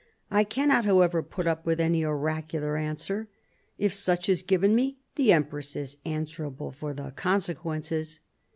I 0.31 0.43
cannot, 0.43 0.83
however, 0.83 1.21
put 1.21 1.45
up 1.45 1.63
with 1.67 1.79
any 1.79 2.03
oracular 2.03 2.75
answer. 2.75 3.29
If 3.77 3.93
such 3.93 4.29
is 4.29 4.41
given 4.41 4.73
me, 4.73 4.97
the 5.13 5.31
empress 5.31 5.75
is 5.75 5.97
answerable 6.05 6.71
for 6.71 6.91
the 6.91 7.11
consequences." 7.11 8.19